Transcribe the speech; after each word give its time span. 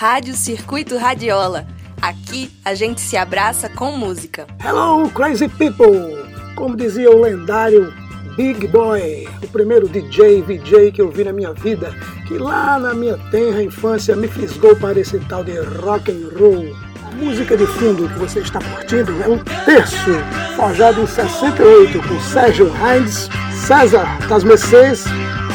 Rádio 0.00 0.34
Circuito 0.34 0.96
Radiola. 0.96 1.66
Aqui 2.00 2.50
a 2.64 2.72
gente 2.72 3.02
se 3.02 3.18
abraça 3.18 3.68
com 3.68 3.98
música. 3.98 4.46
Hello, 4.64 5.10
crazy 5.10 5.46
people! 5.46 6.16
Como 6.56 6.74
dizia 6.74 7.10
o 7.10 7.20
lendário 7.20 7.92
Big 8.34 8.66
Boy, 8.68 9.28
o 9.42 9.48
primeiro 9.48 9.86
DJ 9.86 10.40
VJ 10.40 10.92
que 10.92 11.02
eu 11.02 11.10
vi 11.10 11.22
na 11.22 11.34
minha 11.34 11.52
vida, 11.52 11.94
que 12.26 12.38
lá 12.38 12.78
na 12.78 12.94
minha 12.94 13.18
tenra 13.30 13.62
infância 13.62 14.16
me 14.16 14.26
fisgou 14.26 14.74
para 14.74 14.98
esse 14.98 15.18
tal 15.28 15.44
de 15.44 15.58
rock 15.60 16.10
and 16.10 16.34
roll. 16.38 16.74
A 17.06 17.14
música 17.16 17.54
de 17.54 17.66
fundo 17.66 18.08
que 18.08 18.18
você 18.18 18.40
está 18.40 18.58
curtindo 18.58 19.22
é 19.22 19.28
um 19.28 19.36
terço, 19.66 20.12
forjado 20.56 21.02
em 21.02 21.06
68 21.06 22.00
por 22.08 22.22
Sérgio 22.22 22.72
Heinz, 22.74 23.28
César 23.52 24.06
Tasmecês, 24.26 25.04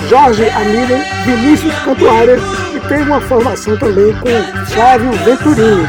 Jorge 0.10 0.48
Amília, 0.50 1.04
Vinícius 1.26 1.74
Cantuária 1.80 2.38
e 2.76 2.80
tem 2.88 3.02
uma 3.02 3.20
formação 3.22 3.76
também 3.78 4.14
com 4.14 4.66
Flávio 4.68 5.12
Venturini. 5.12 5.88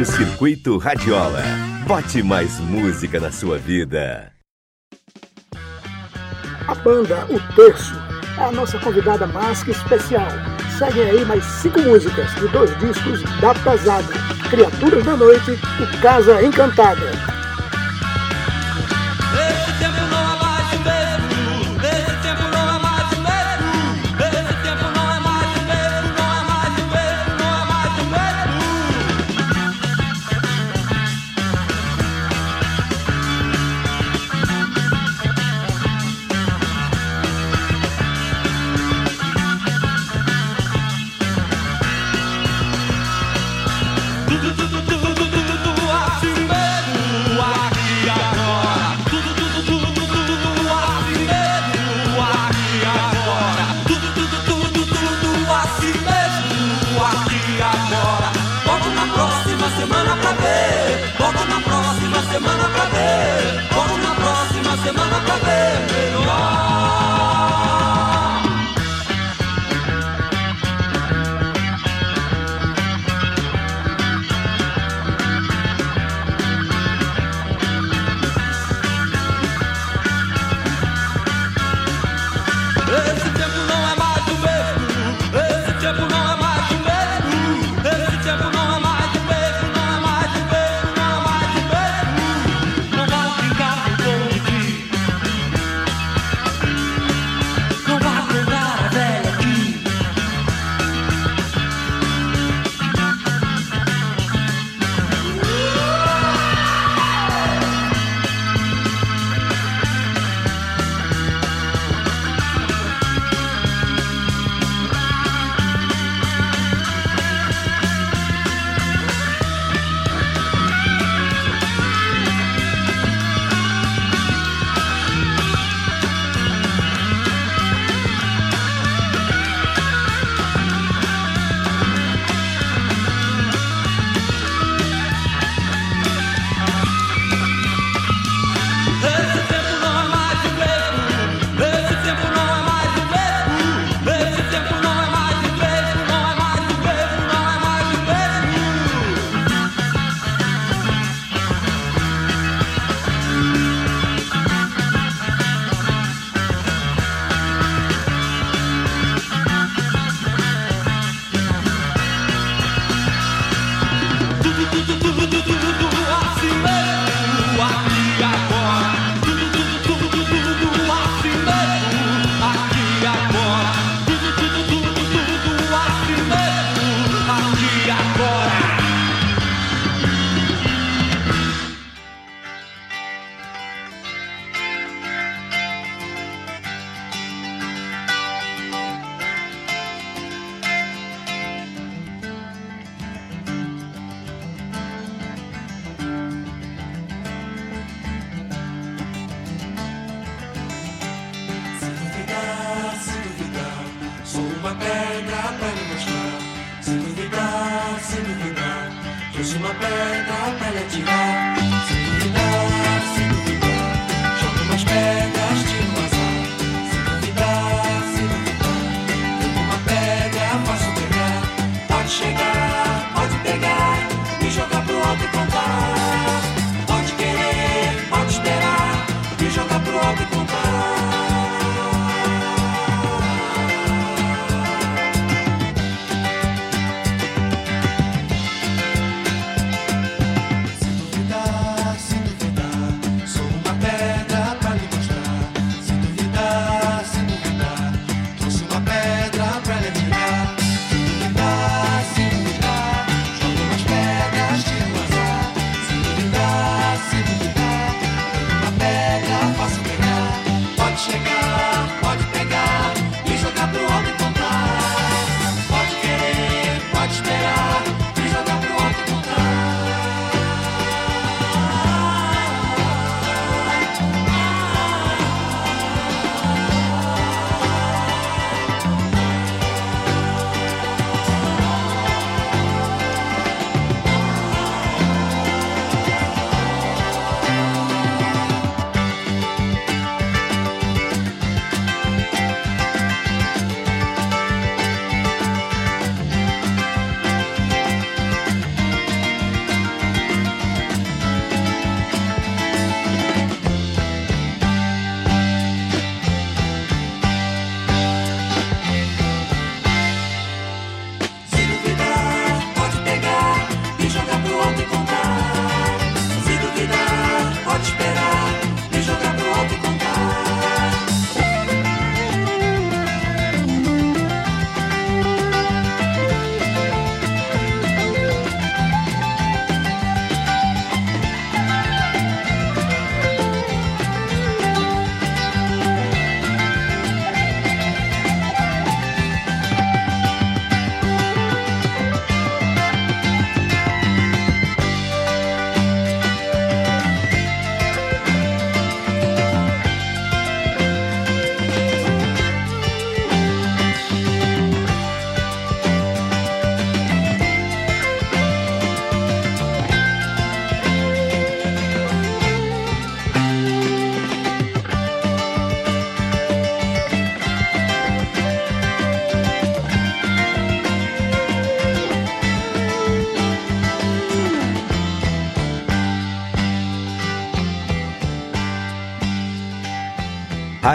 Rádio 0.00 0.16
Circuito 0.16 0.78
Radiola. 0.78 1.42
Bote 1.86 2.22
mais 2.22 2.58
música 2.58 3.20
na 3.20 3.30
sua 3.30 3.58
vida. 3.58 4.32
A 6.66 6.74
banda 6.74 7.26
O 7.28 7.38
Terço 7.54 7.94
é 8.38 8.44
a 8.44 8.50
nossa 8.50 8.78
convidada 8.78 9.26
mais 9.26 9.62
que 9.62 9.72
especial. 9.72 10.26
Seguem 10.78 11.02
aí 11.02 11.24
mais 11.26 11.44
cinco 11.44 11.82
músicas 11.82 12.34
de 12.36 12.48
dois 12.48 12.70
discos 12.78 13.22
da 13.42 13.54
Pesada: 13.54 14.14
Criaturas 14.48 15.04
da 15.04 15.16
Noite 15.18 15.50
e 15.52 16.00
Casa 16.00 16.42
Encantada. 16.42 17.39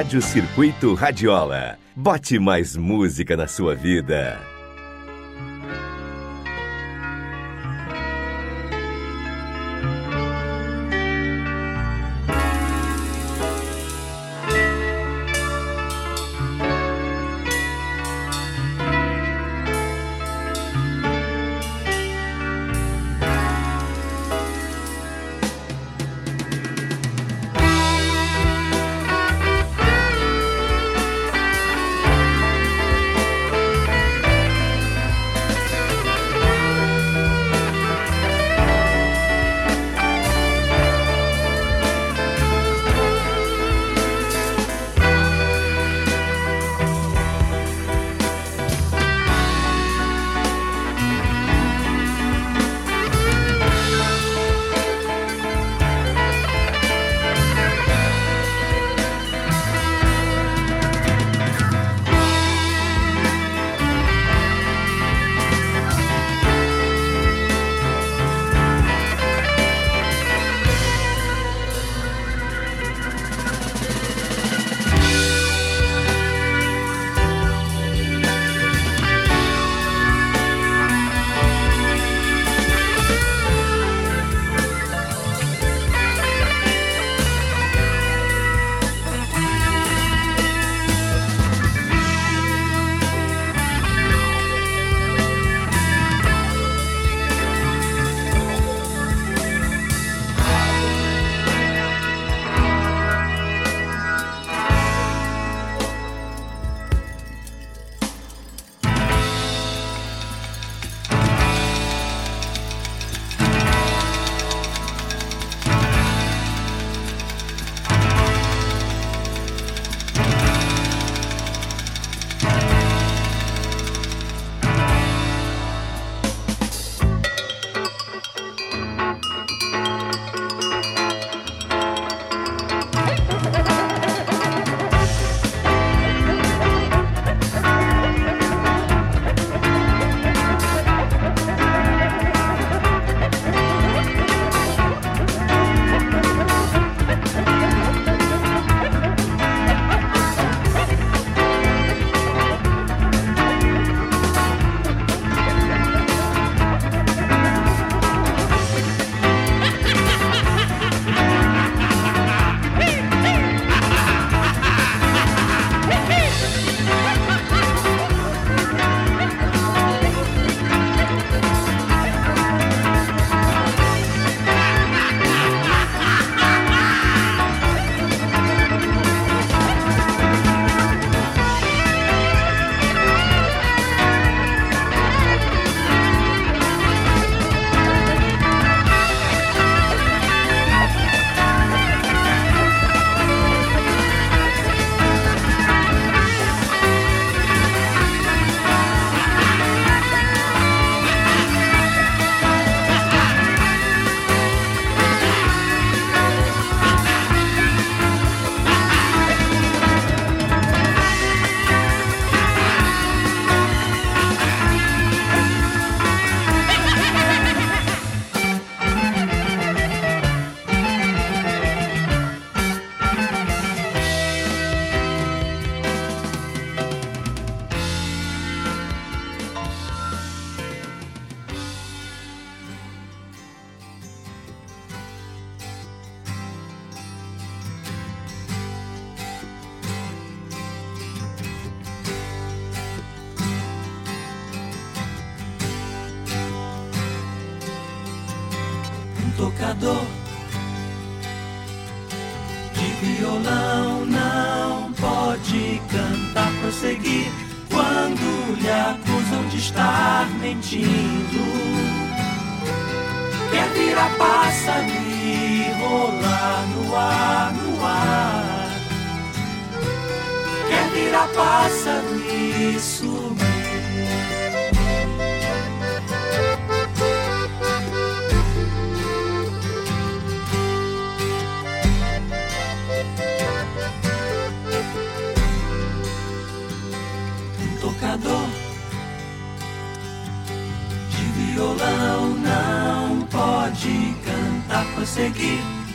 Rádio 0.05 0.21
Circuito 0.21 0.93
Radiola. 0.93 1.79
Bote 1.95 2.37
mais 2.37 2.77
música 2.77 3.35
na 3.35 3.47
sua 3.47 3.73
vida. 3.73 4.39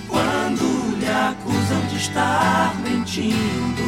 quando 0.08 0.96
lhe 0.98 1.06
acusam 1.06 1.80
de 1.88 1.96
estar 1.96 2.74
mentindo. 2.82 3.82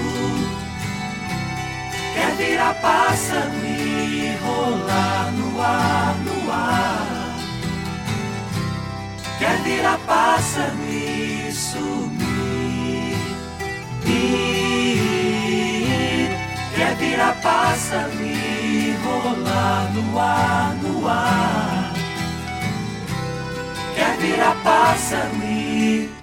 Quer 2.15 2.37
virar 2.37 2.75
pássaro 2.75 3.51
e 3.65 4.37
rolar 4.45 5.33
no 5.33 5.61
ar, 5.61 6.15
no 6.25 6.53
ar. 6.53 7.37
Quer 9.39 9.57
virar 9.63 9.99
pássaro 10.07 10.77
e 10.89 11.51
subir. 11.53 13.17
E 14.07 14.19
quer 16.77 16.95
virar 16.97 17.35
pássaro 17.43 18.13
e 18.23 18.97
rolar 19.03 19.91
no 19.93 20.19
ar, 20.21 20.75
no 20.83 21.09
ar. 21.09 21.62
Passa 24.43 24.57
passarinho. 24.65 26.22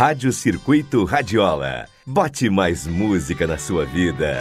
Rádio 0.00 0.32
Circuito 0.32 1.04
Radiola. 1.04 1.86
Bote 2.06 2.48
mais 2.48 2.86
música 2.86 3.46
na 3.46 3.58
sua 3.58 3.84
vida. 3.84 4.38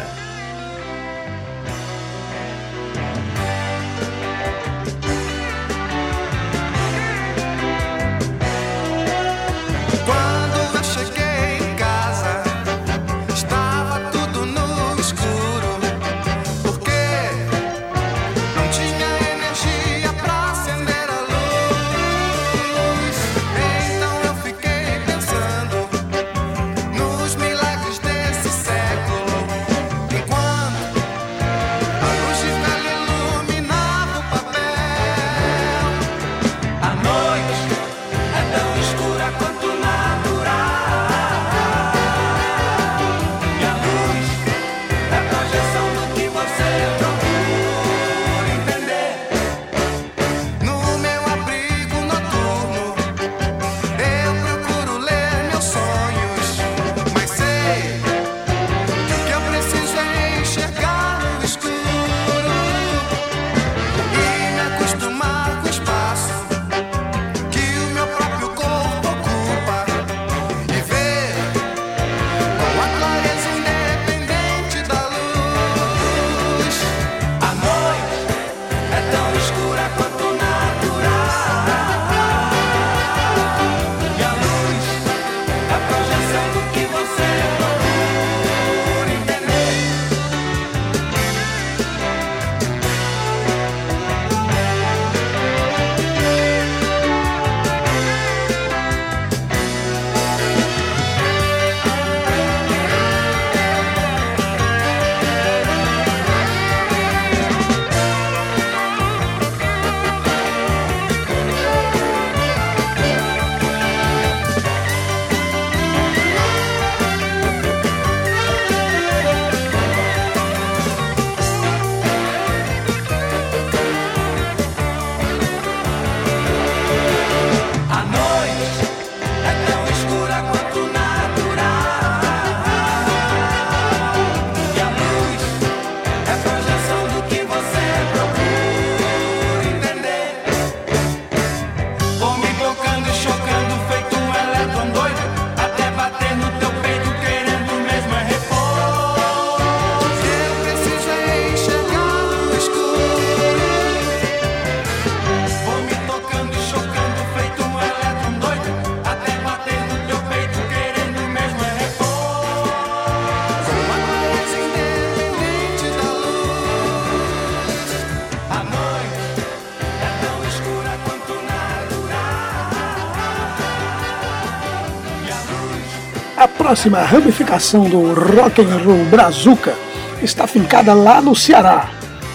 próxima 176.70 177.02
ramificação 177.02 177.90
do 177.90 178.14
rock 178.14 178.62
and 178.62 178.78
roll 178.86 179.04
brazuca 179.06 179.74
está 180.22 180.46
fincada 180.46 180.94
lá 180.94 181.20
no 181.20 181.36
Ceará. 181.36 181.90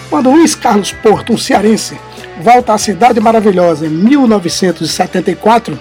Quando 0.09 0.29
Luiz 0.29 0.53
Carlos 0.53 0.91
Porto, 0.91 1.31
um 1.31 1.37
cearense, 1.37 1.97
volta 2.41 2.73
à 2.73 2.77
cidade 2.77 3.21
maravilhosa 3.21 3.87
em 3.87 3.89
1974, 3.89 5.79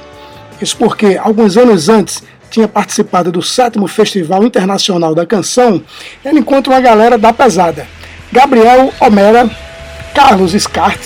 isso 0.63 0.77
porque 0.77 1.19
alguns 1.21 1.57
anos 1.57 1.89
antes 1.89 2.23
tinha 2.49 2.69
participado 2.69 3.33
do 3.33 3.43
sétimo 3.43 3.89
Festival 3.89 4.45
Internacional 4.45 5.17
da 5.17 5.27
Canção, 5.27 5.83
ele 6.25 6.39
encontra 6.39 6.75
uma 6.75 6.81
galera 6.81 7.19
da 7.19 7.33
pesada: 7.33 7.89
Gabriel 8.31 8.95
Homera, 9.01 9.51
Carlos 10.15 10.53
Scart, 10.53 11.01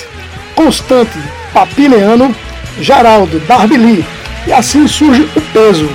Constante 0.55 1.19
Papineano, 1.55 2.37
Geraldo 2.79 3.41
Barbili, 3.49 4.05
e 4.47 4.53
assim 4.53 4.87
surge 4.87 5.27
o 5.35 5.41
peso 5.41 5.89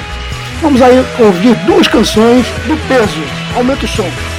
Vamos 0.63 0.81
aí 0.81 1.05
ouvir 1.19 1.55
duas 1.65 1.89
canções 1.89 2.47
do 2.67 2.77
peso. 2.87 3.21
Aumenta 3.53 3.83
o 3.83 3.87
som. 3.87 4.32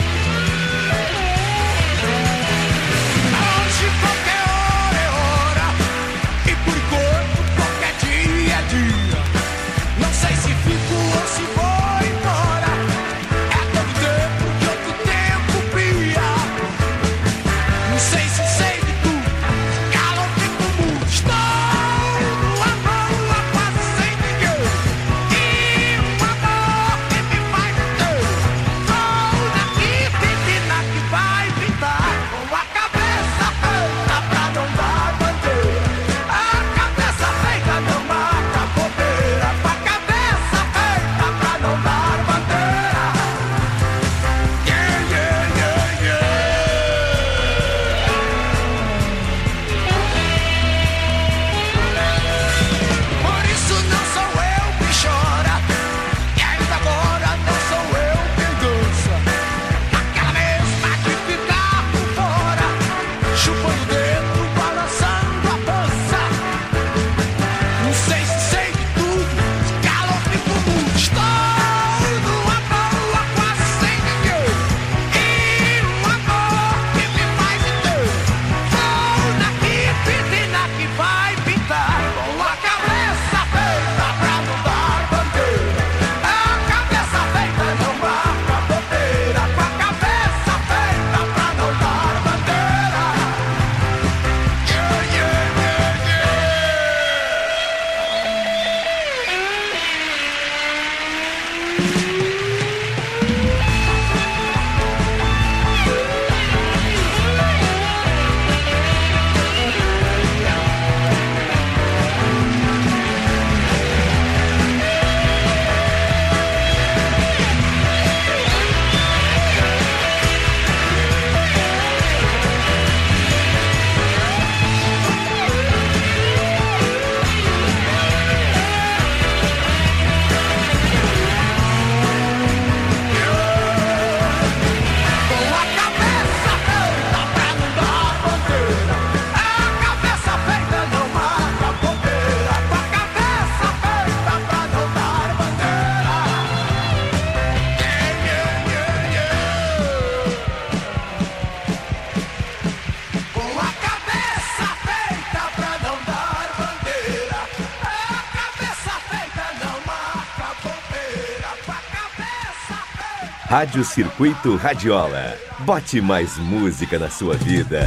Rádio 163.55 163.85
Circuito 163.85 164.57
Radiola. 164.57 165.39
Bote 165.61 166.01
mais 166.01 166.37
música 166.39 166.99
na 166.99 167.09
sua 167.09 167.37
vida. 167.37 167.87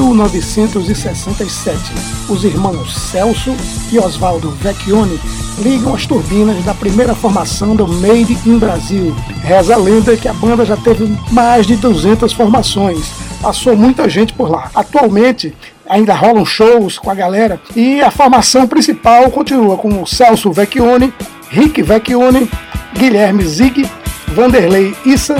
1967, 0.00 1.92
os 2.28 2.42
irmãos 2.42 2.96
Celso 2.96 3.54
e 3.92 3.98
Oswaldo 3.98 4.50
Vecchione 4.50 5.20
ligam 5.58 5.94
as 5.94 6.06
turbinas 6.06 6.64
da 6.64 6.72
primeira 6.72 7.14
formação 7.14 7.76
do 7.76 7.86
Made 7.86 8.36
in 8.46 8.58
Brasil. 8.58 9.14
Reza 9.42 9.74
a 9.74 9.76
lenda 9.76 10.16
que 10.16 10.26
a 10.26 10.32
banda 10.32 10.64
já 10.64 10.76
teve 10.76 11.06
mais 11.30 11.66
de 11.66 11.76
200 11.76 12.32
formações. 12.32 13.12
Passou 13.42 13.76
muita 13.76 14.08
gente 14.08 14.32
por 14.32 14.50
lá. 14.50 14.70
Atualmente, 14.74 15.54
ainda 15.86 16.14
rolam 16.14 16.46
shows 16.46 16.98
com 16.98 17.10
a 17.10 17.14
galera 17.14 17.60
e 17.76 18.00
a 18.00 18.10
formação 18.10 18.66
principal 18.66 19.30
continua 19.30 19.76
com 19.76 20.06
Celso 20.06 20.50
Vecchione, 20.50 21.12
Rick 21.50 21.82
Vecchione, 21.82 22.50
Guilherme 22.94 23.44
Zig, 23.44 23.88
Vanderlei 24.28 24.96
Issa, 25.04 25.36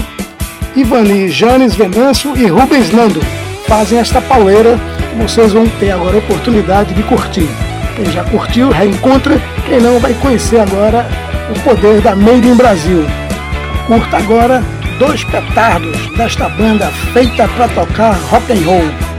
Ivani 0.77 1.29
Janes 1.31 1.75
Venâncio 1.75 2.37
e 2.37 2.47
Rubens 2.47 2.91
Nando 2.93 3.40
fazem 3.71 4.01
esta 4.01 4.21
pauleira 4.21 4.77
que 5.11 5.23
vocês 5.23 5.53
vão 5.53 5.65
ter 5.79 5.93
agora 5.93 6.17
a 6.17 6.19
oportunidade 6.19 6.93
de 6.93 7.05
curtir. 7.05 7.49
Quem 7.95 8.05
já 8.07 8.25
curtiu, 8.25 8.69
reencontra. 8.69 9.41
Quem 9.65 9.81
não, 9.81 10.01
vai 10.01 10.13
conhecer 10.15 10.59
agora 10.59 11.07
o 11.49 11.61
poder 11.61 12.01
da 12.01 12.17
Made 12.17 12.49
in 12.49 12.57
Brasil. 12.57 13.07
Curta 13.87 14.17
agora 14.17 14.61
dois 14.99 15.23
petardos 15.23 16.11
desta 16.17 16.49
banda 16.49 16.89
feita 17.13 17.47
para 17.47 17.69
tocar 17.69 18.15
rock 18.29 18.53
and 18.53 18.67
roll. 18.67 19.10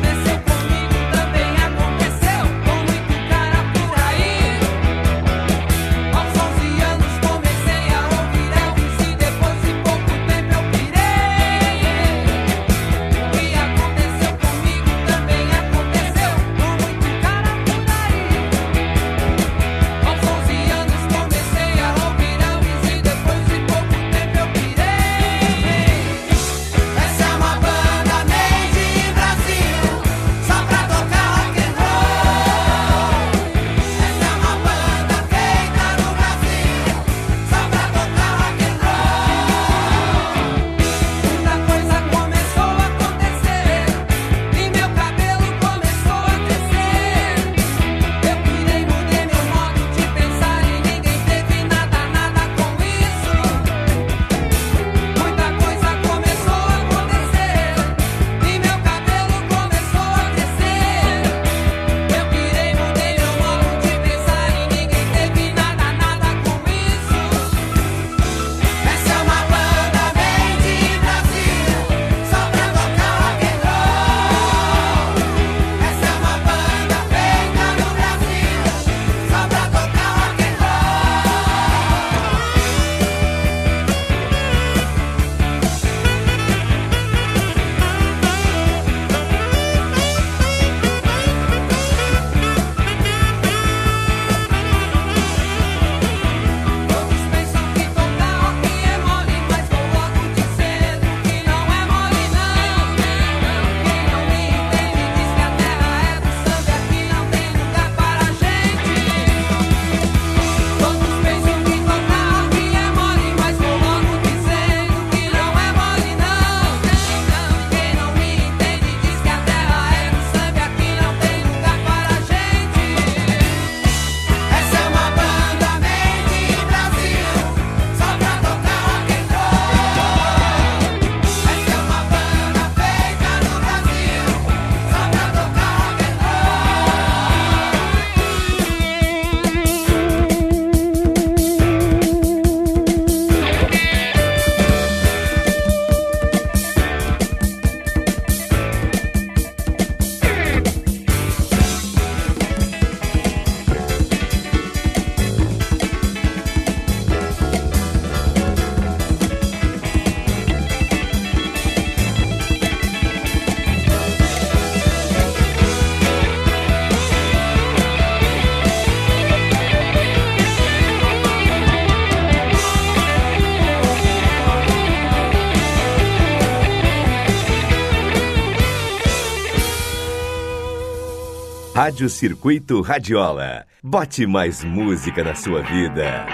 Rádio 181.84 182.08
Circuito 182.10 182.80
Radiola. 182.80 183.66
Bote 183.82 184.28
mais 184.28 184.64
música 184.64 185.24
na 185.24 185.34
sua 185.34 185.64
vida. 185.64 186.28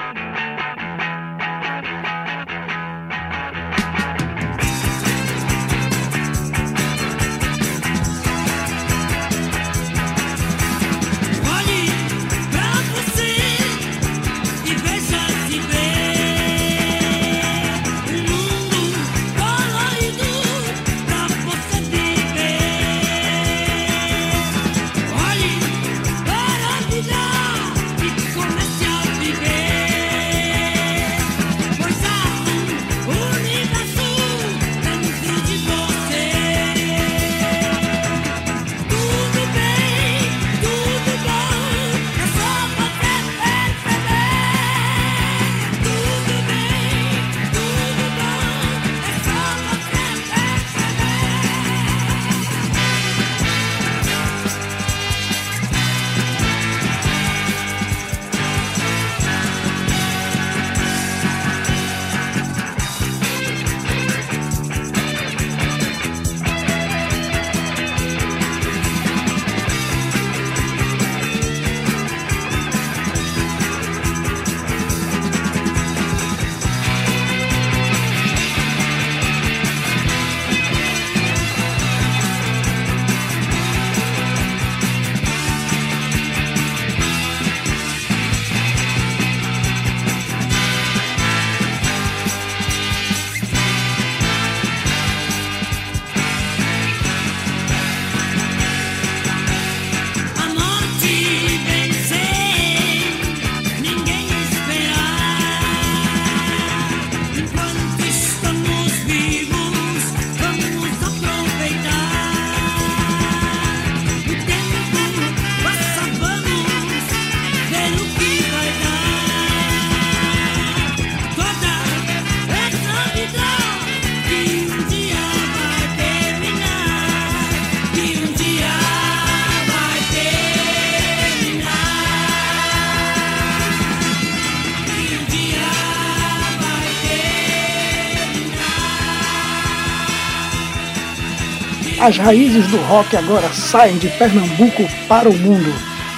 As 142.07 142.17
raízes 142.17 142.65
do 142.67 142.77
rock 142.83 143.17
agora 143.17 143.49
saem 143.49 143.97
de 143.97 144.07
Pernambuco 144.07 144.87
para 145.09 145.27
o 145.27 145.37
mundo. 145.37 145.73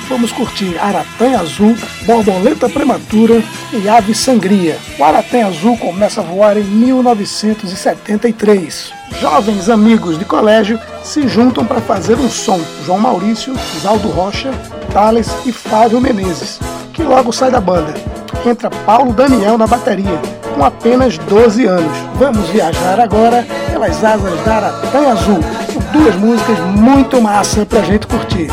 Vamos 0.08 0.32
curtir 0.32 0.78
Aratanha 0.78 1.40
Azul, 1.40 1.76
Borboleta 2.06 2.70
Prematura 2.70 3.42
e 3.74 3.90
Ave 3.90 4.14
Sangria. 4.14 4.78
O 5.00 5.04
Aratanha 5.04 5.48
Azul 5.48 5.76
começa 5.80 6.22
a 6.22 6.24
voar 6.24 6.58
em 6.58 6.64
1973. 6.64 8.94
Jovens 9.20 9.68
amigos 9.68 10.20
de 10.20 10.26
colégio 10.26 10.80
se 11.04 11.28
juntam 11.28 11.66
para 11.66 11.82
fazer 11.82 12.20
um 12.20 12.30
som. 12.30 12.62
João 12.86 13.00
Maurício, 13.00 13.56
Zaldo 13.82 14.10
Rocha, 14.10 14.52
Thales 14.94 15.28
e 15.44 15.52
Flávio 15.52 16.00
Menezes, 16.00 16.60
que 16.94 17.02
logo 17.02 17.32
sai 17.32 17.50
da 17.50 17.60
banda. 17.60 17.96
Entra 18.46 18.70
Paulo 18.70 19.12
Daniel 19.12 19.58
na 19.58 19.66
bateria, 19.66 20.22
com 20.54 20.64
apenas 20.64 21.18
12 21.18 21.66
anos. 21.66 21.98
Vamos 22.14 22.48
viajar 22.50 23.00
agora 23.00 23.44
pelas 23.72 24.04
asas 24.04 24.40
da 24.44 24.56
Aratanha 24.56 25.14
Azul, 25.14 25.40
duas 25.92 26.16
músicas 26.16 26.60
muito 26.76 27.22
massa 27.22 27.66
pra 27.66 27.82
gente 27.82 28.08
curtir. 28.08 28.48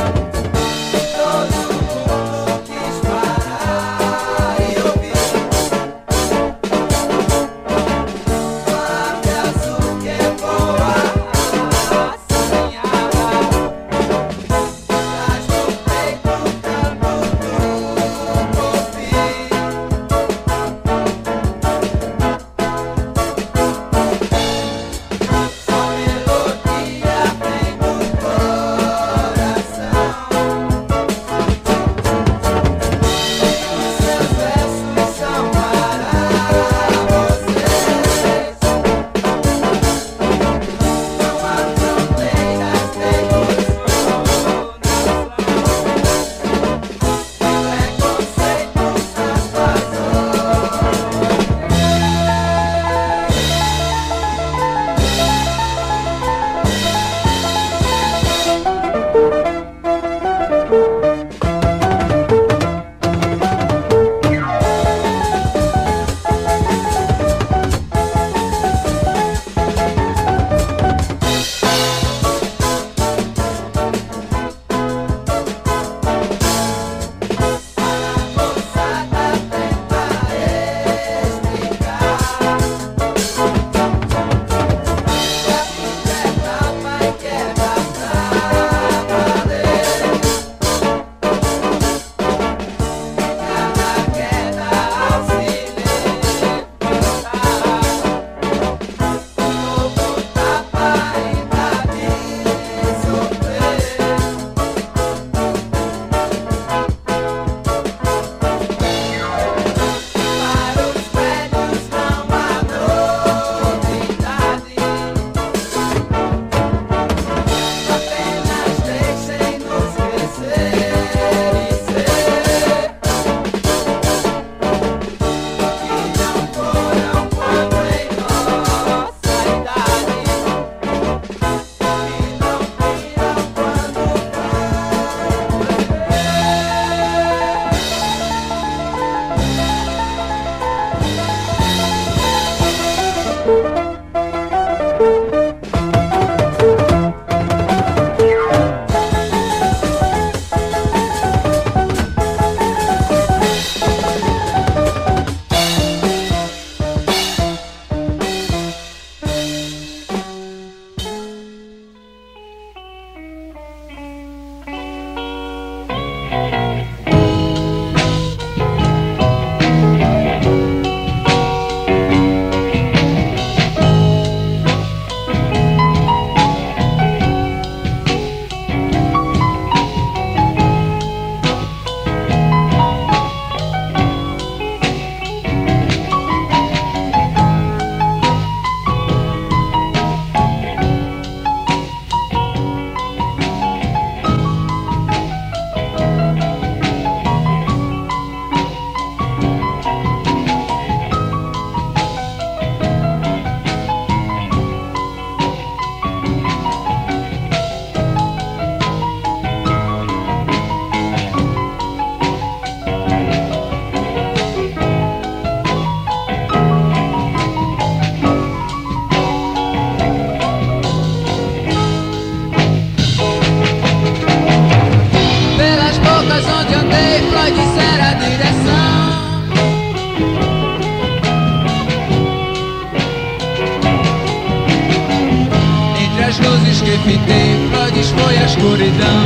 Luzes 236.67 236.83
que 236.83 236.99
fitei, 236.99 237.69
Freud 237.71 238.03
foi 238.21 238.39
a 238.39 238.45
escuridão. 238.45 239.23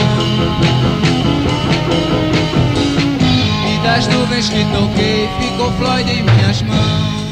E 3.69 3.79
das 3.83 4.07
nuvens 4.09 4.49
que 4.49 4.65
toquei, 4.65 5.29
ficou 5.41 5.73
Floyd 5.73 6.11
em 6.11 6.23
minhas 6.23 6.63
mãos. 6.63 7.30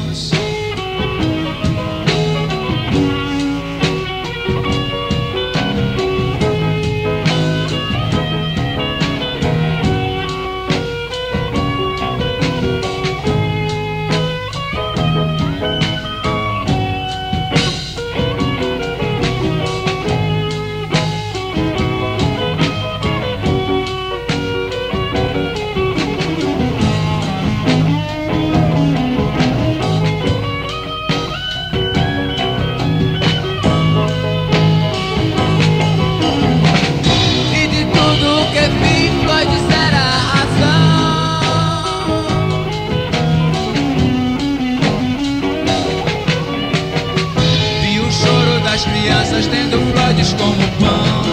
Floyds 50.29 50.33
como 50.33 50.55
pão. 50.79 51.23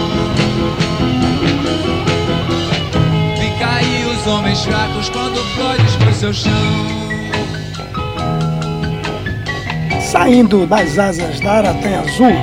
Vi 3.39 3.49
cair 3.59 4.05
os 4.07 4.27
homens 4.27 4.63
fracos 4.63 5.09
quando 5.09 5.35
Floyds 5.55 5.95
foi 5.95 6.13
seu 6.13 6.33
chão. 6.33 6.51
Saindo 10.01 10.65
das 10.65 10.97
asas 10.97 11.39
da 11.41 11.53
Aratanha 11.53 11.99
Azul, 11.99 12.33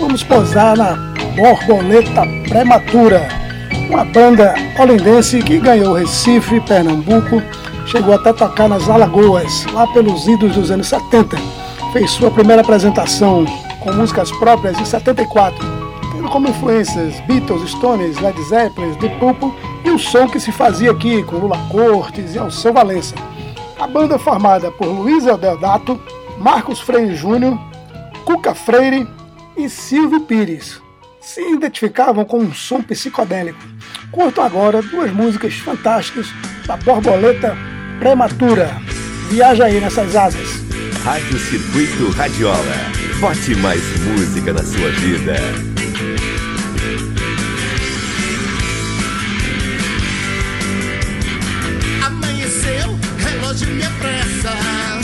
vamos 0.00 0.22
posar 0.22 0.76
na 0.76 0.94
Borboleta 1.36 2.22
Prematura, 2.48 3.28
uma 3.90 4.04
banda 4.04 4.54
holendense 4.78 5.42
que 5.42 5.58
ganhou 5.58 5.94
Recife, 5.94 6.60
Pernambuco, 6.60 7.42
chegou 7.86 8.14
até 8.14 8.32
tocar 8.32 8.68
nas 8.68 8.88
Alagoas, 8.88 9.66
lá 9.72 9.86
pelos 9.88 10.26
idos 10.26 10.54
dos 10.54 10.70
anos 10.70 10.88
70. 10.88 11.36
Fez 11.92 12.10
sua 12.10 12.30
primeira 12.30 12.62
apresentação 12.62 13.44
com 13.80 13.92
músicas 13.92 14.30
próprias 14.38 14.80
em 14.80 14.84
74, 14.84 15.73
tendo 15.73 15.73
como 16.34 16.48
influências 16.48 17.20
Beatles, 17.28 17.70
Stones, 17.70 18.18
Led 18.18 18.36
Zeppelin, 18.42 18.92
The 18.96 19.08
Purple 19.20 19.52
e 19.84 19.90
o 19.90 19.98
som 20.00 20.28
que 20.28 20.40
se 20.40 20.50
fazia 20.50 20.90
aqui 20.90 21.22
com 21.22 21.36
Lula 21.36 21.56
Cortes 21.70 22.34
e 22.34 22.38
Alceu 22.40 22.72
Valença. 22.72 23.14
A 23.78 23.86
banda 23.86 24.18
formada 24.18 24.68
por 24.72 24.88
Luiz 24.88 25.22
Deodato, 25.22 26.02
Marcos 26.40 26.80
Freire 26.80 27.14
Júnior, 27.14 27.56
Cuca 28.24 28.52
Freire 28.52 29.06
e 29.56 29.68
Silvio 29.68 30.22
Pires. 30.22 30.82
Se 31.20 31.40
identificavam 31.40 32.24
com 32.24 32.40
um 32.40 32.52
som 32.52 32.82
psicodélico. 32.82 33.60
Curto 34.10 34.40
agora 34.40 34.82
duas 34.82 35.12
músicas 35.12 35.54
fantásticas 35.54 36.26
da 36.66 36.76
Borboleta 36.76 37.56
Prematura. 38.00 38.76
Viaja 39.30 39.66
aí 39.66 39.80
nessas 39.80 40.16
asas. 40.16 40.48
Rádio 41.04 41.38
Circuito 41.38 42.10
Radiola. 42.10 42.74
Bote 43.20 43.54
mais 43.54 43.80
música 44.00 44.52
na 44.52 44.64
sua 44.64 44.90
vida. 44.90 45.36
Relógio 53.54 53.68
me 53.68 53.84
apressa. 53.84 55.03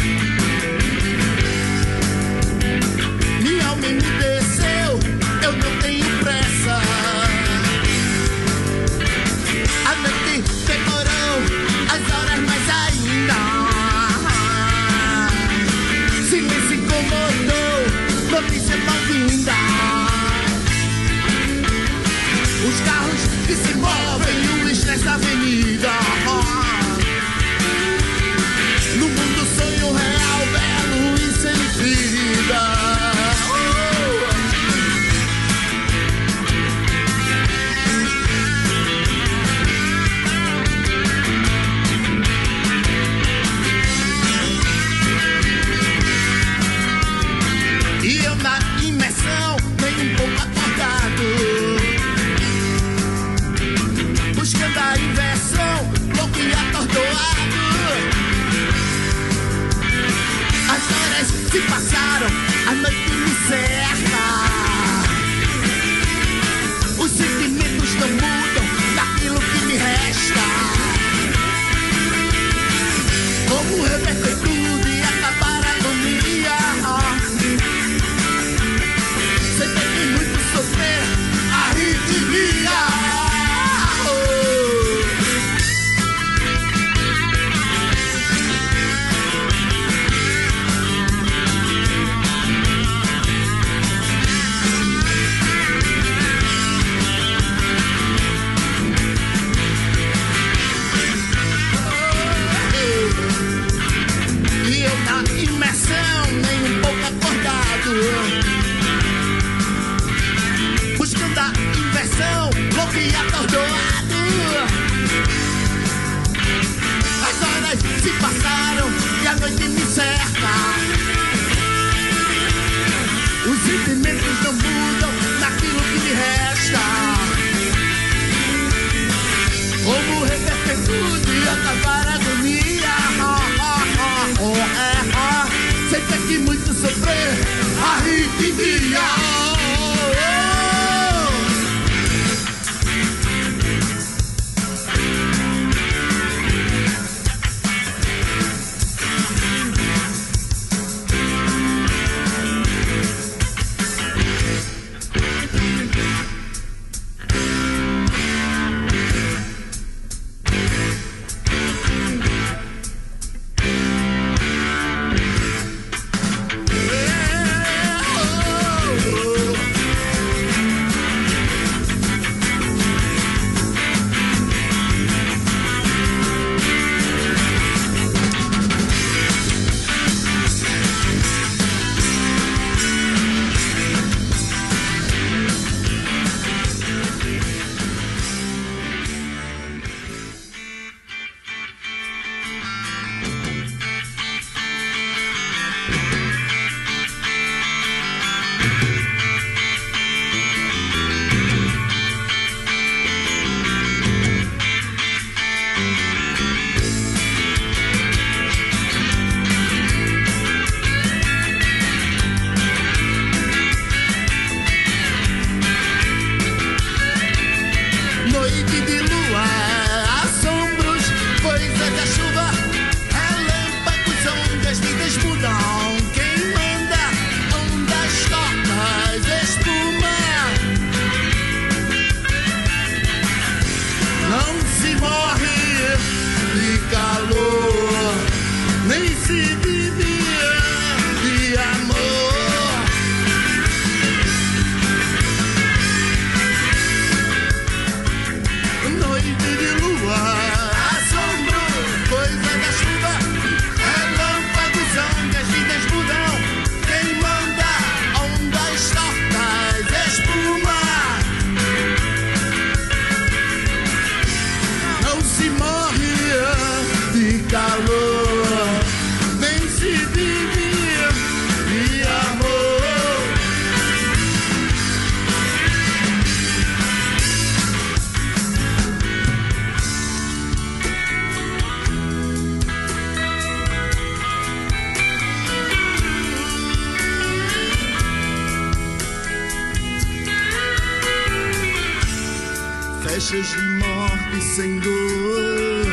Festas 293.20 293.50
de 293.50 293.60
morte 293.60 294.40
sem 294.40 294.78
dor, 294.78 295.86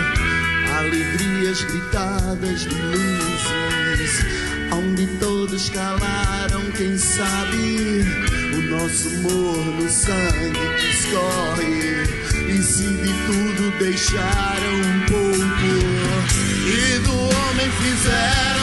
alegrias 0.77 1.61
gritadas 1.61 2.61
de 2.61 2.69
luzes, 2.69 4.25
onde 4.71 5.05
todos 5.19 5.69
calaram, 5.69 6.71
quem 6.77 6.97
sabe, 6.97 8.05
o 8.53 8.61
nosso 8.71 9.09
amor 9.09 9.57
no 9.57 9.89
sangue 9.89 10.69
que 10.79 10.89
escorre, 10.89 12.03
e 12.47 12.63
se 12.63 12.87
de 12.87 13.13
tudo 13.25 13.77
deixaram 13.77 14.75
um 14.75 14.99
pouco, 15.07 15.67
e 16.65 16.99
do 16.99 17.11
homem 17.13 17.69
fizeram 17.71 18.56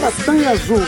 Aratanha 0.00 0.52
Azul 0.52 0.80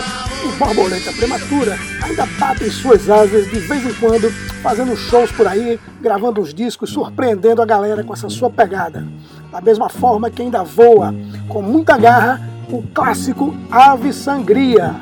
e 0.43 0.59
Borboleta 0.59 1.13
Prematura 1.13 1.79
ainda 2.03 2.27
batem 2.39 2.71
suas 2.71 3.11
asas 3.11 3.45
de 3.51 3.59
vez 3.59 3.85
em 3.85 3.93
quando, 3.95 4.31
fazendo 4.63 4.97
shows 4.97 5.31
por 5.31 5.47
aí, 5.47 5.79
gravando 6.01 6.41
uns 6.41 6.55
discos, 6.55 6.89
surpreendendo 6.89 7.61
a 7.61 7.67
galera 7.67 8.03
com 8.03 8.15
essa 8.15 8.31
sua 8.31 8.49
pegada. 8.49 9.07
Da 9.51 9.61
mesma 9.61 9.91
forma 9.91 10.31
que 10.31 10.41
ainda 10.41 10.63
voa, 10.63 11.15
com 11.47 11.61
muita 11.61 11.99
garra, 11.99 12.41
o 12.71 12.83
clássico 12.95 13.55
Ave 13.71 14.15
Sangria. 14.15 14.95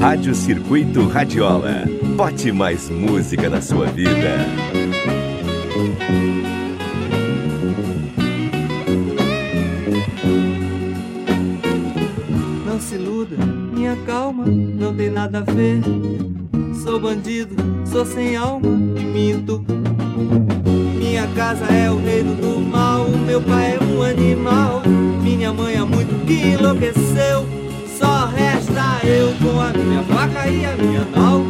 Rádio 0.00 0.36
Circuito 0.36 1.08
Radiola. 1.08 1.82
Bote 2.16 2.52
mais 2.52 2.88
música 2.88 3.50
na 3.50 3.60
sua 3.60 3.86
vida. 3.86 4.38
Iluda, 13.18 13.36
minha 13.74 13.96
calma 14.06 14.44
não 14.46 14.94
tem 14.94 15.10
nada 15.10 15.38
a 15.38 15.40
ver. 15.40 15.82
Sou 16.84 17.00
bandido, 17.00 17.56
sou 17.84 18.06
sem 18.06 18.36
alma 18.36 18.68
e 18.96 19.02
minto. 19.02 19.64
Minha 20.96 21.26
casa 21.34 21.64
é 21.64 21.90
o 21.90 21.96
reino 21.96 22.36
do 22.36 22.60
mal, 22.60 23.08
meu 23.08 23.42
pai 23.42 23.74
é 23.74 23.82
um 23.82 24.02
animal. 24.04 24.82
Minha 25.20 25.52
mãe 25.52 25.76
há 25.76 25.84
muito 25.84 26.24
que 26.26 26.34
enlouqueceu. 26.34 27.44
Só 27.98 28.26
resta 28.26 29.04
eu 29.04 29.34
com 29.42 29.60
a 29.60 29.72
minha 29.72 30.02
faca 30.04 30.48
e 30.48 30.64
a 30.64 30.76
minha 30.76 31.04
nau. 31.06 31.44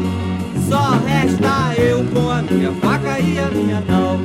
Só 0.71 0.93
resta 1.05 1.79
eu 1.79 2.03
com 2.15 2.31
a 2.31 2.41
minha 2.41 2.73
faca 2.81 3.21
e 3.21 3.39
a 3.39 3.51
minha 3.51 3.81
nau. 3.83 4.17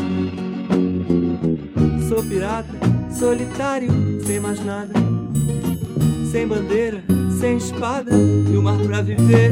Sou 2.07 2.23
pirata, 2.23 2.79
solitário, 3.11 3.91
sem 4.25 4.39
mais 4.39 4.63
nada 4.63 4.93
sem 6.33 6.47
bandeira, 6.47 7.03
sem 7.43 7.57
espada 7.57 8.15
e 8.15 8.55
o 8.55 8.63
mar 8.63 8.77
pra 8.87 9.01
viver. 9.01 9.51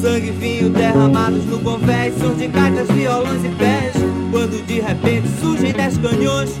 Sangue 0.00 0.28
e 0.28 0.30
vinho 0.30 0.70
derramados 0.70 1.44
no 1.46 1.58
convés, 1.58 2.14
sons 2.20 2.38
de 2.38 2.46
gaitas, 2.46 2.86
violões 2.86 3.44
e 3.44 3.48
pés. 3.48 3.94
Quando 4.30 4.64
de 4.64 4.78
repente 4.78 5.26
surgem 5.40 5.72
dez 5.72 5.98
canhões, 5.98 6.52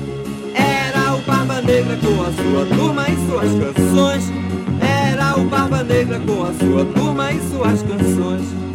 era 0.52 1.14
o 1.14 1.20
Barba 1.20 1.60
Negra 1.60 1.96
com 1.98 2.20
a 2.20 2.32
sua 2.32 2.66
turma 2.76 3.06
e 3.08 3.30
suas 3.30 3.50
canções. 3.62 4.32
Era 4.80 5.38
o 5.38 5.44
Barba 5.44 5.84
Negra 5.84 6.18
com 6.18 6.42
a 6.42 6.52
sua 6.54 6.84
turma 6.84 7.30
e 7.30 7.40
suas 7.48 7.82
canções. 7.82 8.73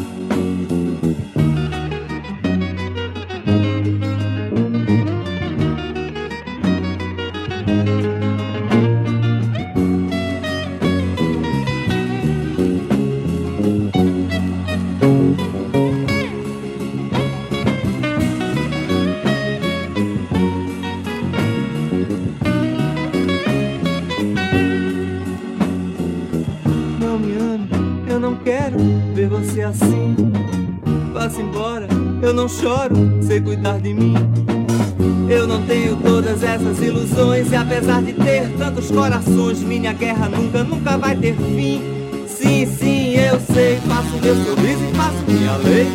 Corações, 38.92 39.60
minha 39.60 39.94
guerra 39.94 40.30
nunca, 40.30 40.64
nunca 40.64 40.98
vai 40.98 41.16
ter 41.16 41.36
fim. 41.36 41.82
Sim, 42.28 42.66
sim, 42.66 43.16
eu 43.16 43.40
sei, 43.40 43.78
faço 43.88 44.18
meu 44.22 44.36
sorriso 44.46 44.84
e 44.84 44.96
faço 44.96 45.24
minha 45.28 45.58
lei. 45.58 45.88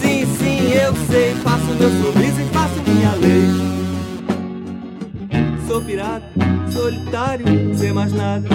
Sim, 0.00 0.26
sim, 0.38 0.72
eu 0.72 0.94
sei, 1.10 1.34
faço 1.36 1.66
meu 1.78 1.90
sorriso 1.90 2.40
e 2.40 2.44
faço 2.52 2.74
minha 2.86 3.14
lei. 3.14 3.72
Sou 5.66 5.80
pirata, 5.80 6.26
solitário, 6.70 7.46
sem 7.76 7.92
mais 7.92 8.12
nada. 8.12 8.48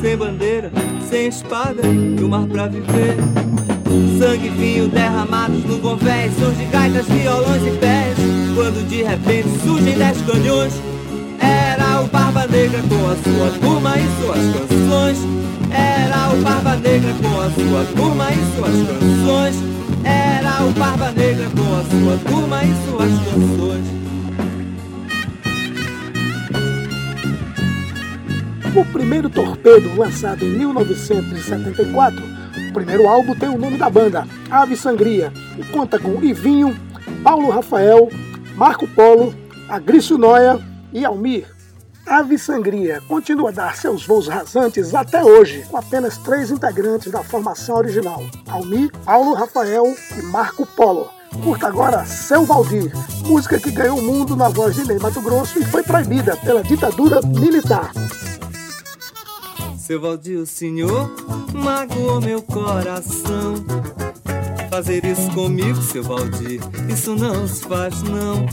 Sem 0.00 0.16
bandeira, 0.16 0.70
sem 1.08 1.26
espada 1.26 1.82
e 1.86 2.22
o 2.22 2.28
mar 2.28 2.46
pra 2.46 2.68
viver. 2.68 2.99
Torpedo, 29.60 29.94
lançado 29.94 30.44
em 30.44 30.48
1974, 30.48 32.22
o 32.70 32.72
primeiro 32.72 33.06
álbum 33.06 33.34
tem 33.34 33.48
o 33.48 33.58
nome 33.58 33.76
da 33.76 33.90
banda, 33.90 34.26
Ave 34.50 34.74
Sangria, 34.74 35.32
e 35.58 35.64
conta 35.64 35.98
com 35.98 36.22
Ivinho, 36.22 36.74
Paulo 37.22 37.50
Rafael, 37.50 38.08
Marco 38.56 38.88
Polo, 38.88 39.34
Agrício 39.68 40.16
Noia 40.16 40.58
e 40.92 41.04
Almir. 41.04 41.46
Ave 42.06 42.38
Sangria 42.38 43.02
continua 43.06 43.50
a 43.50 43.52
dar 43.52 43.76
seus 43.76 44.06
voos 44.06 44.28
rasantes 44.28 44.94
até 44.94 45.22
hoje, 45.22 45.62
com 45.70 45.76
apenas 45.76 46.16
três 46.16 46.50
integrantes 46.50 47.12
da 47.12 47.22
formação 47.22 47.76
original: 47.76 48.24
Almir, 48.48 48.90
Paulo 49.04 49.34
Rafael 49.34 49.94
e 50.18 50.22
Marco 50.22 50.64
Polo. 50.64 51.10
Curta 51.44 51.68
agora 51.68 52.04
Seu 52.06 52.44
Valdir, 52.44 52.90
música 53.26 53.60
que 53.60 53.70
ganhou 53.70 53.98
o 53.98 54.02
mundo 54.02 54.34
na 54.34 54.48
voz 54.48 54.74
de 54.74 54.84
Ney 54.88 54.98
Mato 54.98 55.20
Grosso 55.20 55.60
e 55.60 55.64
foi 55.64 55.82
proibida 55.82 56.36
pela 56.38 56.62
ditadura 56.62 57.20
militar. 57.22 57.92
Seu 59.90 60.00
Valdir, 60.00 60.46
senhor 60.46 61.10
magoou 61.52 62.20
meu 62.20 62.40
coração. 62.40 63.56
Fazer 64.70 65.04
isso 65.04 65.28
comigo, 65.32 65.82
seu 65.82 66.04
Valdir, 66.04 66.60
isso 66.88 67.16
não 67.16 67.44
se 67.48 67.64
faz 67.64 68.00
não. 68.04 68.46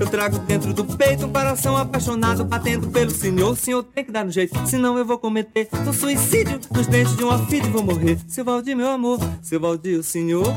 Eu 0.00 0.08
trago 0.08 0.36
dentro 0.40 0.74
do 0.74 0.84
peito 0.84 1.26
um 1.26 1.32
coração 1.32 1.76
apaixonado, 1.76 2.44
batendo 2.44 2.88
pelo 2.88 3.12
senhor. 3.12 3.52
O 3.52 3.56
senhor 3.56 3.84
tem 3.84 4.04
que 4.04 4.10
dar 4.10 4.26
um 4.26 4.30
jeito, 4.32 4.58
senão 4.66 4.98
eu 4.98 5.04
vou 5.04 5.16
cometer 5.16 5.68
um 5.86 5.92
suicídio 5.92 6.58
nos 6.74 6.88
dentes 6.88 7.16
de 7.16 7.22
uma 7.22 7.38
filha 7.46 7.66
e 7.68 7.70
vou 7.70 7.84
morrer. 7.84 8.18
Seu 8.26 8.44
Valdir, 8.44 8.76
meu 8.76 8.90
amor, 8.90 9.20
seu 9.42 9.60
Valdir, 9.60 10.00
o 10.00 10.02
senhor 10.02 10.52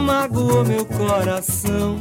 magoou 0.00 0.64
meu 0.64 0.84
coração. 0.84 2.00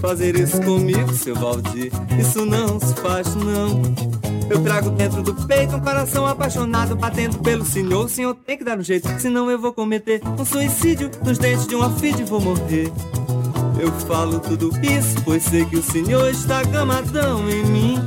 Fazer 0.00 0.36
isso 0.36 0.62
comigo, 0.62 1.12
seu 1.12 1.34
Valdir, 1.34 1.90
isso 2.20 2.46
não 2.46 2.78
se 2.78 2.94
faz 2.94 3.34
não. 3.34 4.21
Eu 4.50 4.62
trago 4.62 4.90
dentro 4.90 5.22
do 5.22 5.34
peito 5.46 5.76
um 5.76 5.80
coração 5.80 6.26
apaixonado 6.26 6.96
batendo 6.96 7.38
pelo 7.38 7.64
senhor. 7.64 8.06
O 8.06 8.08
senhor 8.08 8.34
tem 8.34 8.58
que 8.58 8.64
dar 8.64 8.78
um 8.78 8.82
jeito, 8.82 9.08
senão 9.18 9.50
eu 9.50 9.58
vou 9.58 9.72
cometer 9.72 10.20
um 10.38 10.44
suicídio 10.44 11.10
nos 11.24 11.38
dentes 11.38 11.66
de 11.66 11.74
uma 11.74 11.90
filha 11.90 12.22
vou 12.24 12.40
morrer. 12.40 12.90
Eu 13.78 13.92
falo 14.06 14.40
tudo 14.40 14.70
isso, 14.82 15.16
pois 15.24 15.42
sei 15.42 15.64
que 15.66 15.76
o 15.76 15.82
senhor 15.82 16.30
está 16.30 16.62
gamadão 16.62 17.48
em 17.50 17.64
mim. 17.66 17.98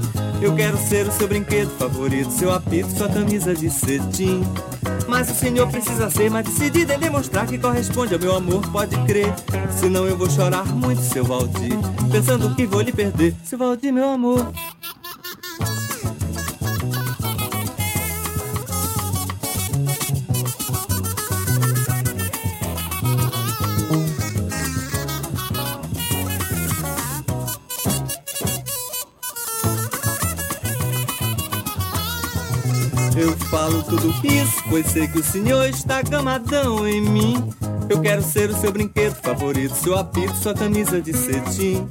Eu 0.42 0.56
quero 0.56 0.78
ser 0.78 1.08
o 1.08 1.12
seu 1.12 1.28
brinquedo 1.28 1.70
favorito, 1.78 2.32
seu 2.32 2.52
apito, 2.52 2.90
sua 2.90 3.08
camisa 3.08 3.54
de 3.54 3.70
cetim. 3.70 4.44
Mas 5.08 5.30
o 5.30 5.36
senhor 5.36 5.68
precisa 5.70 6.10
ser 6.10 6.30
mais 6.32 6.46
decidido 6.46 6.92
em 6.92 7.00
demonstrar 7.00 7.46
que 7.46 7.58
corresponde 7.58 8.14
ao 8.14 8.20
meu 8.20 8.36
amor, 8.36 8.62
pode 8.72 8.98
crer. 9.06 9.34
Senão 9.80 10.08
eu 10.08 10.18
vou 10.18 10.30
chorar 10.30 10.66
muito, 10.66 11.02
seu 11.02 11.24
Valdir, 11.24 11.78
pensando 12.12 12.56
que 12.56 12.66
vou 12.66 12.82
lhe 12.82 12.92
perder. 12.92 13.36
Seu 13.44 13.58
Valdir, 13.58 13.94
meu 13.94 14.10
amor. 14.10 14.52
Falo 33.56 33.82
tudo 33.84 34.10
isso, 34.28 34.62
pois 34.70 34.86
sei 34.88 35.08
que 35.08 35.18
o 35.18 35.24
senhor 35.24 35.70
está 35.70 36.02
gamadão 36.02 36.86
em 36.86 37.00
mim. 37.00 37.50
Eu 37.88 38.02
quero 38.02 38.22
ser 38.22 38.50
o 38.50 38.54
seu 38.54 38.70
brinquedo 38.70 39.16
favorito, 39.16 39.74
seu 39.76 39.98
apito, 39.98 40.36
sua 40.36 40.54
camisa 40.54 41.02
de 41.02 41.14
cetim. 41.14 41.88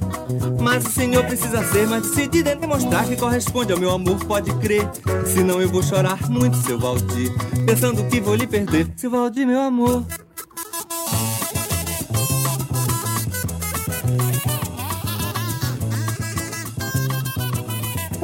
Mas 0.61 0.85
o 0.85 0.91
senhor 0.91 1.25
precisa 1.25 1.63
ser 1.63 1.87
mais 1.87 2.03
decidido 2.03 2.49
em 2.51 2.57
demonstrar 2.57 3.07
que 3.07 3.15
corresponde 3.15 3.73
ao 3.73 3.79
meu 3.79 3.89
amor, 3.89 4.23
pode 4.25 4.53
crer. 4.59 4.87
Senão 5.25 5.59
eu 5.59 5.67
vou 5.67 5.81
chorar 5.81 6.29
muito, 6.29 6.55
seu 6.57 6.77
Valdir, 6.77 7.33
pensando 7.65 8.07
que 8.09 8.21
vou 8.21 8.35
lhe 8.35 8.45
perder. 8.45 8.87
Seu 8.95 9.09
Valdir, 9.09 9.47
meu 9.47 9.59
amor. 9.59 10.05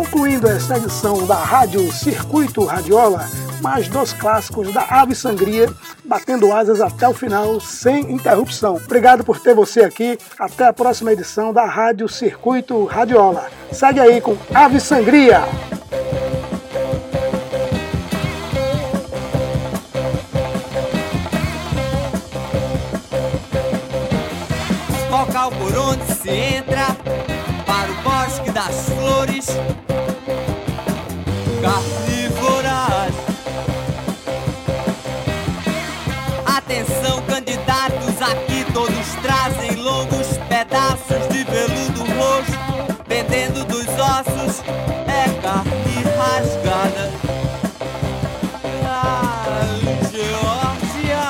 Concluindo 0.01 0.49
esta 0.49 0.77
edição 0.77 1.27
da 1.27 1.35
Rádio 1.35 1.91
Circuito 1.91 2.65
Radiola, 2.65 3.29
mais 3.61 3.87
dois 3.87 4.11
clássicos 4.11 4.73
da 4.73 4.81
Ave 4.81 5.13
Sangria, 5.13 5.71
batendo 6.03 6.51
asas 6.51 6.81
até 6.81 7.07
o 7.07 7.13
final, 7.13 7.61
sem 7.61 8.11
interrupção. 8.11 8.77
Obrigado 8.77 9.23
por 9.23 9.39
ter 9.39 9.53
você 9.53 9.81
aqui. 9.81 10.17
Até 10.39 10.65
a 10.65 10.73
próxima 10.73 11.13
edição 11.13 11.53
da 11.53 11.65
Rádio 11.65 12.09
Circuito 12.09 12.83
Radiola. 12.85 13.47
Segue 13.71 13.99
aí 13.99 14.19
com 14.19 14.35
Ave 14.51 14.79
Sangria. 14.79 15.43
local 25.11 25.51
por 25.51 25.77
onde 25.77 26.03
se 26.15 26.29
entra 26.29 26.87
para 27.67 27.91
o 27.91 27.95
bosque 28.01 28.49
das 28.49 28.89
flores 28.89 29.47
é 45.07 45.41
carne 45.41 46.03
rasgada. 46.17 47.11
Ah, 48.85 49.67
Geórgia. 50.11 51.25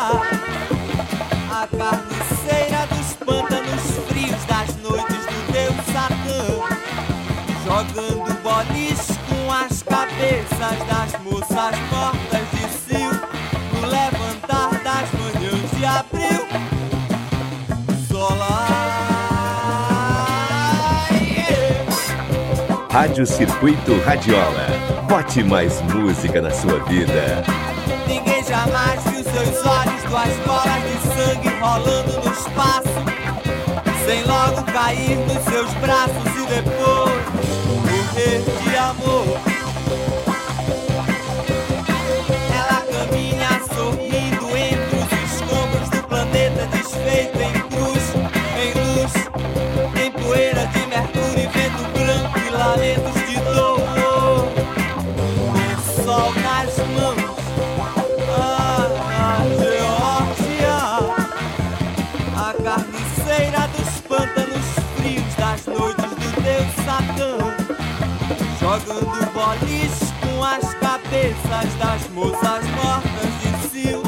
A 1.50 1.68
carniceira 1.78 2.88
dos 2.88 3.14
pântanos 3.14 3.84
frios 4.08 4.46
das 4.46 4.76
noites 4.78 5.26
do 5.26 5.52
Deus 5.52 5.76
Satã 5.94 6.42
Jogando 7.64 8.42
bolis 8.42 9.08
com 9.30 9.52
as 9.52 9.84
cabeças 9.84 10.78
das 10.88 11.22
moças 11.22 11.80
mortas 11.92 12.21
Rádio 22.92 23.26
Circuito 23.26 23.98
Radiola. 24.02 24.68
Bote 25.08 25.42
mais 25.42 25.82
música 25.94 26.42
na 26.42 26.52
sua 26.52 26.78
vida. 26.84 27.42
Ninguém 28.06 28.44
jamais 28.44 29.02
viu 29.06 29.24
seus 29.24 29.66
olhos 29.66 30.04
duas 30.10 30.38
bolas 30.46 30.84
de 30.84 31.08
sangue 31.08 31.48
rolando 31.62 32.12
no 32.20 32.34
espaço 32.34 32.92
Sem 34.06 34.26
logo 34.26 34.64
cair 34.74 35.18
nos 35.20 35.42
seus 35.46 35.74
braços 35.76 36.36
e 36.36 36.46
depois 36.48 37.24
morrer 37.88 38.44
de 38.62 38.76
amor 38.76 39.51
cabeças 71.12 71.76
das 71.78 72.10
moças 72.12 72.66
mortas 72.70 73.32
de 73.42 73.68
Sil, 73.68 74.02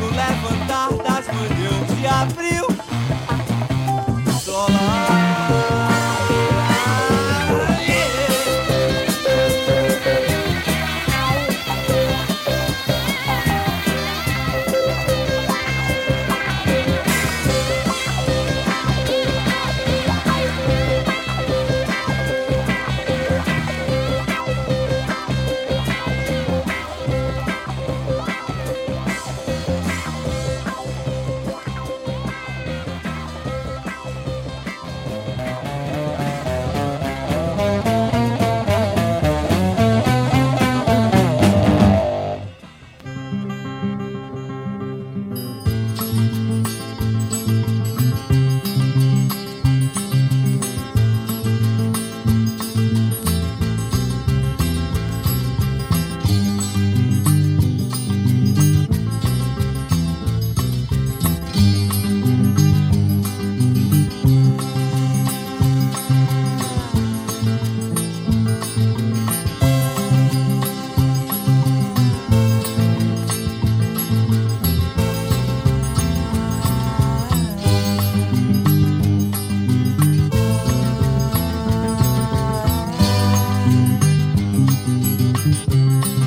no 0.00 0.06
levantar 0.06 0.88
das 0.88 1.26
manhãs 1.26 1.98
de 2.00 2.06
abril. 2.06 2.75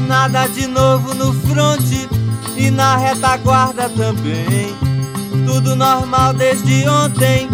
Nada 0.09 0.47
de 0.47 0.65
novo 0.65 1.13
no 1.13 1.31
fronte 1.31 2.09
e 2.57 2.71
na 2.71 2.97
retaguarda 2.97 3.87
também. 3.89 4.75
Tudo 5.45 5.75
normal 5.75 6.33
desde 6.33 6.89
ontem, 6.89 7.47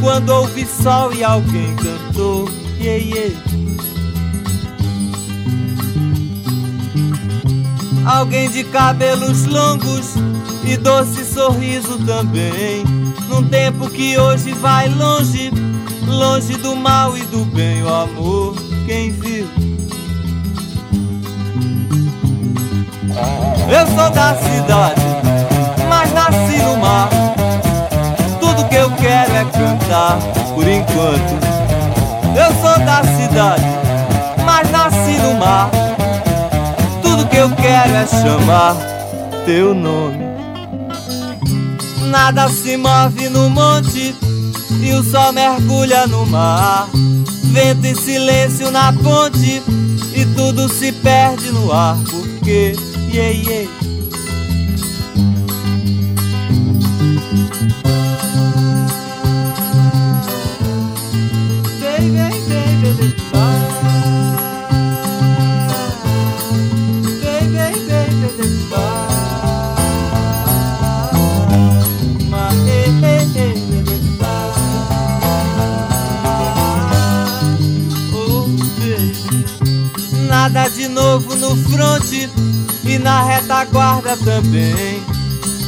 quando 0.00 0.30
houve 0.30 0.66
sol 0.66 1.14
e 1.14 1.22
alguém 1.22 1.76
cantou. 1.76 2.48
Yeah, 2.80 3.04
yeah. 3.04 3.36
Alguém 8.04 8.50
de 8.50 8.64
cabelos 8.64 9.46
longos 9.46 10.14
e 10.64 10.76
doce 10.76 11.24
sorriso 11.24 12.04
também. 12.04 12.82
Num 13.28 13.44
tempo 13.44 13.88
que 13.88 14.18
hoje 14.18 14.52
vai 14.54 14.88
longe, 14.88 15.52
longe 16.08 16.54
do 16.54 16.74
mal 16.74 17.16
e 17.16 17.22
do 17.26 17.44
bem, 17.44 17.80
o 17.84 17.94
amor, 17.94 18.56
quem 18.86 19.12
viu? 19.12 19.71
Eu 23.68 23.86
sou 23.86 24.10
da 24.10 24.34
cidade, 24.36 25.00
mas 25.88 26.12
nasci 26.12 26.58
no 26.62 26.76
mar. 26.76 27.08
Tudo 28.40 28.68
que 28.68 28.76
eu 28.76 28.90
quero 28.92 29.32
é 29.34 29.44
cantar 29.44 30.18
por 30.54 30.66
enquanto. 30.66 31.42
Eu 32.36 32.52
sou 32.60 32.84
da 32.84 33.02
cidade, 33.04 33.64
mas 34.44 34.70
nasci 34.70 35.18
no 35.18 35.34
mar. 35.34 35.70
Tudo 37.02 37.26
que 37.26 37.36
eu 37.36 37.50
quero 37.50 37.94
é 37.94 38.06
chamar 38.06 38.76
teu 39.44 39.74
nome. 39.74 40.32
Nada 42.10 42.48
se 42.48 42.76
move 42.76 43.28
no 43.28 43.48
monte 43.48 44.14
e 44.82 44.92
o 44.92 45.02
sol 45.02 45.32
mergulha 45.32 46.06
no 46.06 46.26
mar. 46.26 46.88
Vento 47.52 47.86
e 47.86 47.94
silêncio 47.94 48.70
na 48.70 48.92
ponte 48.92 49.62
e 50.14 50.24
tudo 50.36 50.68
se 50.68 50.92
perde 50.92 51.50
no 51.50 51.72
ar. 51.72 51.96
Porque, 52.10 52.74
yeah, 53.12 53.30
yeah. 53.30 53.66
Baby, 61.80 62.08
baby, 62.48 62.82
baby, 62.82 63.14
bye. 63.32 64.72
Baby, 67.22 67.78
baby, 67.88 68.28
baby, 68.36 68.68
bye. 68.70 69.08
My, 72.30 72.52
eh, 72.68 72.90
eh, 73.02 73.26
eh, 73.36 73.54
baby, 73.70 73.96
bye. 74.18 74.52
Oh. 78.14 78.48
Nada 80.28 80.68
de 80.68 80.88
novo 80.88 81.34
no 81.36 81.56
fronte 81.56 82.28
e 82.92 82.98
na 82.98 83.22
retaguarda 83.22 84.16
também. 84.18 85.02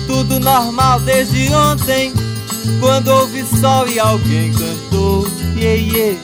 Tudo 0.06 0.38
normal 0.38 1.00
desde 1.00 1.50
ontem, 1.54 2.12
quando 2.80 3.08
houve 3.08 3.42
sol 3.60 3.88
e 3.88 3.98
alguém 3.98 4.52
cantou. 4.52 5.26
Yeah, 5.56 5.80
yeah. 5.80 6.20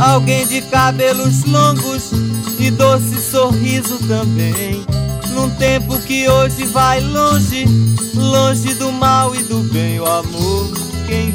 Alguém 0.00 0.46
de 0.46 0.60
cabelos 0.62 1.44
longos 1.44 2.10
e 2.58 2.70
doce 2.70 3.18
sorriso 3.20 3.98
também. 4.06 4.84
Num 5.30 5.48
tempo 5.56 5.98
que 6.00 6.28
hoje 6.28 6.64
vai 6.66 7.00
longe, 7.00 7.64
longe 8.14 8.74
do 8.74 8.92
mal 8.92 9.34
e 9.34 9.42
do 9.44 9.60
bem, 9.72 9.98
o 9.98 10.06
amor, 10.06 10.72
quem 11.06 11.32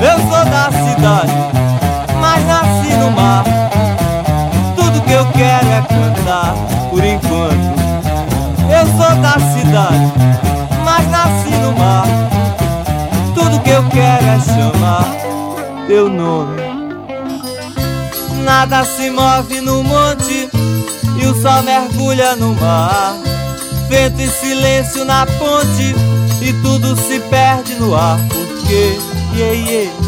Eu 0.00 0.16
sou 0.18 0.44
da 0.44 0.70
cidade, 0.70 1.32
mas 2.20 2.46
nasci 2.46 2.94
no 2.94 3.10
mar. 3.10 3.44
Tudo 4.76 5.02
que 5.02 5.12
eu 5.12 5.26
quero 5.32 5.68
é 5.68 5.82
cantar 5.82 6.54
por 6.88 7.04
enquanto. 7.04 7.78
Eu 8.70 8.86
sou 8.86 9.16
da 9.20 9.32
cidade, 9.32 10.12
mas 10.84 11.10
nasci 11.10 11.50
no 11.62 11.72
mar. 11.72 12.06
Tudo 13.34 13.60
que 13.60 13.70
eu 13.70 13.82
quero 13.88 14.24
é 14.24 14.40
chamar 14.40 15.04
teu 15.88 16.08
nome. 16.08 16.62
Nada 18.44 18.84
se 18.84 19.10
move 19.10 19.60
no 19.60 19.82
monte 19.82 20.48
e 21.20 21.26
o 21.26 21.34
sol 21.42 21.62
mergulha 21.62 22.36
no 22.36 22.54
mar. 22.54 23.14
Vento 23.88 24.20
e 24.20 24.28
silêncio 24.28 25.04
na 25.04 25.26
ponte 25.26 25.94
e 26.40 26.52
tudo 26.62 26.94
se 26.96 27.18
perde 27.20 27.74
no 27.74 27.96
ar. 27.96 28.18
Porque, 28.28 28.98
yeah, 29.38 29.52
yeah. 29.52 30.07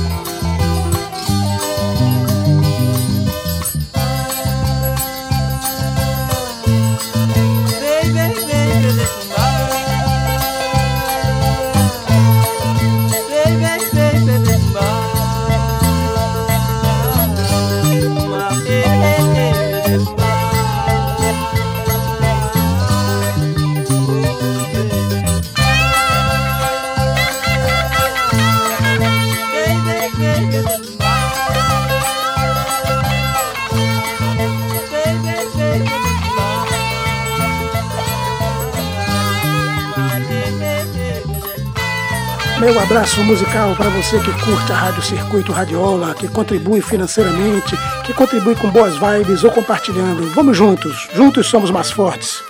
Meu 42.70 42.78
abraço 42.78 43.20
musical 43.24 43.74
para 43.74 43.90
você 43.90 44.16
que 44.20 44.30
curte 44.44 44.70
a 44.70 44.76
Rádio 44.76 45.02
Circuito 45.02 45.50
Radiola, 45.50 46.14
que 46.14 46.28
contribui 46.28 46.80
financeiramente, 46.80 47.74
que 48.06 48.14
contribui 48.14 48.54
com 48.54 48.70
boas 48.70 48.94
vibes 48.96 49.42
ou 49.42 49.50
compartilhando. 49.50 50.32
Vamos 50.34 50.56
juntos, 50.56 51.08
juntos 51.12 51.48
somos 51.48 51.68
mais 51.72 51.90
fortes. 51.90 52.40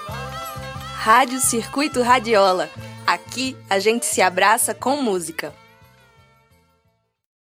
Rádio 0.94 1.40
Circuito 1.40 2.02
Radiola. 2.02 2.68
Aqui 3.06 3.56
a 3.70 3.78
gente 3.78 4.04
se 4.04 4.20
abraça 4.20 4.74
com 4.74 5.00
música. 5.00 5.54